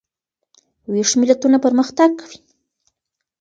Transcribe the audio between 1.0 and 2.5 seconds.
ملتونه پرمختګ کوي.